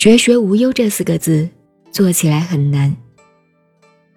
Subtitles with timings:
[0.00, 1.46] 绝学无忧这四个字
[1.92, 2.96] 做起来很难。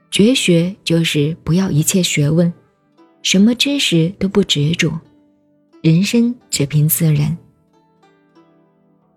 [0.09, 2.51] 绝学就是不要一切学问，
[3.21, 4.97] 什么知识都不执着，
[5.81, 7.37] 人生只凭自然。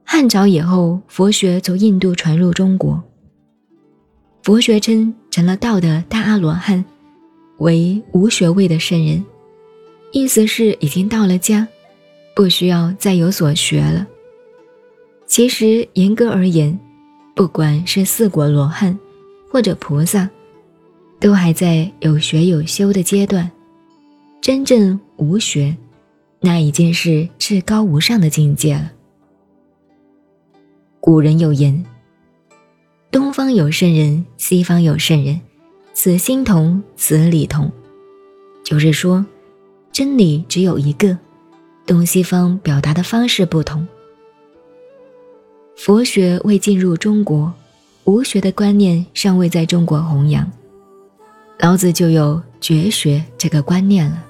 [0.03, 3.01] 汉朝以后，佛学从印度传入中国，
[4.43, 6.85] 佛学称成了道的大阿罗汉，
[7.59, 9.25] 为无学位的圣人，
[10.11, 11.69] 意思是已经到了家，
[12.35, 14.05] 不需要再有所学了。
[15.27, 16.79] 其实严格而言，
[17.35, 18.97] 不管是四果罗汉，
[19.51, 20.29] 或者菩萨，
[21.19, 23.51] 都还在有学有修的阶段。
[24.41, 25.77] 真正无学，
[26.41, 28.93] 那已经是至高无上的境界了。
[31.01, 31.85] 古人有言
[33.11, 35.41] ：“东方有圣人，西方有圣人，
[35.93, 37.71] 此心同，此理同。”
[38.65, 39.27] 就是说，
[39.91, 41.19] 真理只有一个，
[41.85, 43.87] 东西方表达的方式不同。
[45.77, 47.53] 佛学未进入中国，
[48.05, 50.51] 无学的观念尚未在中国弘扬，
[51.61, 54.25] 老子就有绝学这个观念了。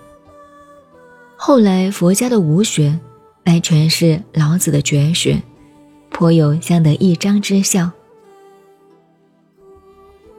[1.36, 2.98] 后来佛家的无学
[3.44, 5.40] 来诠释老子的绝学，
[6.10, 7.90] 颇有相得益彰之效。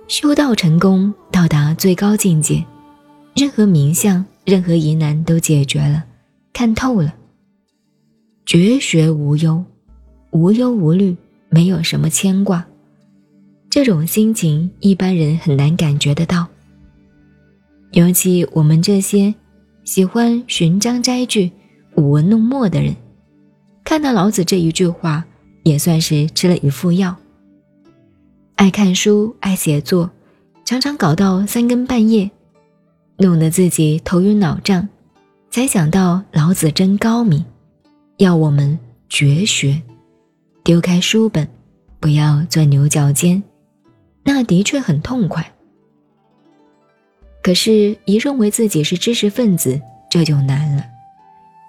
[0.10, 2.64] 修道成功，到达最高境界，
[3.34, 6.04] 任何名相、任何疑难都解决了，
[6.52, 7.14] 看透了，
[8.46, 9.64] 绝学无忧。
[10.32, 11.16] 无忧无虑，
[11.50, 12.66] 没有什么牵挂，
[13.70, 16.48] 这种心情一般人很难感觉得到。
[17.94, 19.34] 尤其我们这些
[19.84, 21.52] 喜欢寻章摘句、
[21.96, 22.96] 舞文弄墨的人，
[23.84, 25.26] 看到老子这一句话，
[25.64, 27.16] 也算是吃了一副药。
[28.56, 30.10] 爱看书、爱写作，
[30.66, 32.30] 常常搞到三更半夜，
[33.18, 34.88] 弄得自己头晕脑胀，
[35.50, 37.44] 才想到老子真高明，
[38.18, 38.78] 要我们
[39.08, 39.82] 绝学。
[40.68, 41.48] 丢开书本，
[41.98, 43.42] 不要钻牛角尖，
[44.26, 45.50] 那的确很痛快。
[47.42, 50.84] 可是，一认为自己是知识分子，这就难了。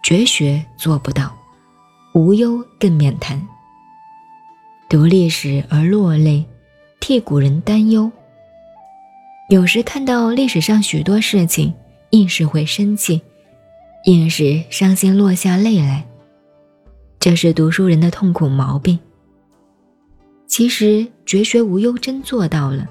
[0.02, 1.32] 绝学做不到，
[2.12, 3.40] 无忧更免谈。
[4.88, 6.44] 读历史而落泪，
[6.98, 8.10] 替古人担忧。
[9.48, 11.72] 有时看到历史上许多事情，
[12.10, 13.22] 硬是会生气，
[14.06, 16.04] 硬是伤心落下泪来。
[17.20, 18.98] 这是读书人的痛苦毛病。
[20.46, 22.88] 其实绝学无忧真做到了，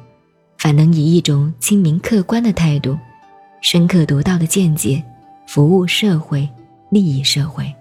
[0.57, 2.97] 反能以一种清明客观的态度，
[3.61, 5.03] 深刻独到的见解，
[5.47, 6.47] 服务社会，
[6.89, 7.73] 利益社会。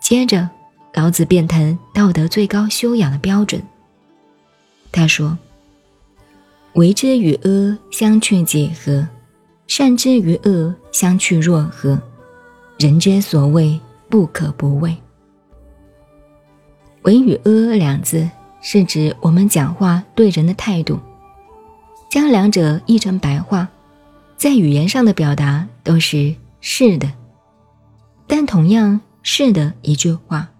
[0.00, 0.48] 接着，
[0.94, 3.62] 老子便谈道德最高修养的标准。
[4.90, 5.36] 他说
[6.74, 9.06] ：“为之与恶相去几何？
[9.66, 12.00] 善之与恶相去若何？”
[12.78, 14.96] 人之所谓不可不畏。
[17.02, 18.28] 为与阿两字
[18.60, 20.98] 是指我们讲话对人的态度，
[22.10, 23.68] 将两者译成白话，
[24.36, 27.12] 在语言上的表达都是是的，
[28.26, 30.50] 但同样是的一句话，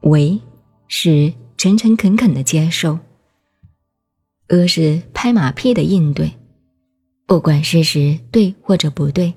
[0.00, 0.40] 为
[0.88, 2.98] 是诚诚恳恳的接受，
[4.48, 6.32] 阿是拍马屁的应对，
[7.26, 9.32] 不管事实对或者不对。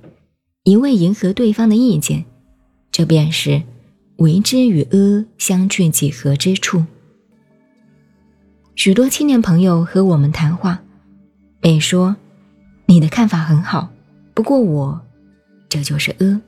[0.68, 2.26] 一味迎合对方的意见，
[2.92, 3.64] 这便是
[4.18, 6.84] 为之与阿相去几何之处。
[8.76, 10.84] 许多青年朋友和我们谈话，
[11.62, 12.14] 被说
[12.86, 13.90] 你的看法很好，
[14.34, 15.00] 不过我，
[15.70, 16.42] 这就是阿。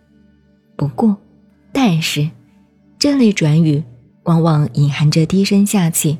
[0.75, 1.15] 不过，
[1.71, 2.29] 但是，
[2.99, 3.81] 这类转语
[4.23, 6.17] 往往隐含着低声下气、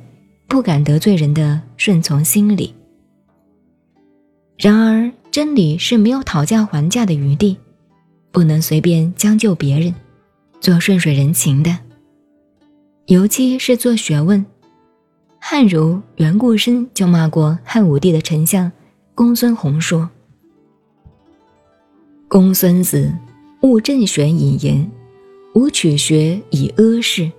[0.48, 2.74] 不敢得罪人的顺从心理。
[4.58, 7.58] 然而，真理是没有讨价还价的余地。
[8.31, 9.93] 不能随便将就别人，
[10.61, 11.78] 做顺水人情的，
[13.08, 14.46] 尤其是做学问。
[15.40, 18.72] 汉儒袁固生就骂过汉武帝的丞相
[19.16, 20.09] 公孙弘说
[22.28, 23.11] ：“公孙子，
[23.61, 24.91] 务正玄以言，
[25.55, 27.32] 吾取学以阿世。”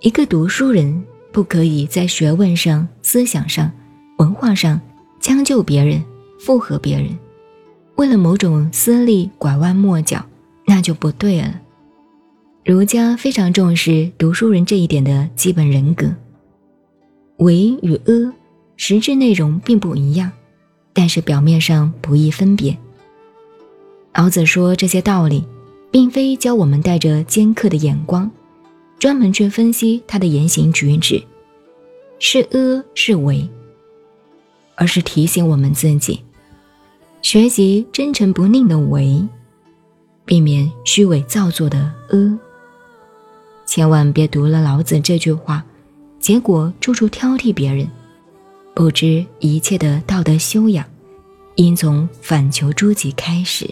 [0.00, 3.72] 一个读书人不可以在学问上、思想上、
[4.18, 4.80] 文化上
[5.20, 6.04] 将就别人，
[6.38, 7.16] 附和别人。
[7.98, 10.24] 为了某种私利拐弯抹角，
[10.64, 11.60] 那就不对了。
[12.64, 16.06] 儒家非常重视读书人这一点的基本人格。
[17.38, 18.32] 为与阿，
[18.76, 20.30] 实质内容并不一样，
[20.92, 22.78] 但是表面上不易分别。
[24.14, 25.44] 老子说这些道理，
[25.90, 28.30] 并非教我们带着尖刻的眼光，
[29.00, 31.20] 专门去分析他的言行举止，
[32.20, 33.48] 是阿是为，
[34.76, 36.20] 而是提醒我们自己。
[37.20, 39.22] 学习真诚不佞的为，
[40.24, 42.38] 避免虚伪造作的阿。
[43.66, 45.62] 千万别读了老子这句话，
[46.18, 47.86] 结果处处挑剔别人，
[48.74, 50.86] 不知一切的道德修养，
[51.56, 53.68] 应从反求诸己开始。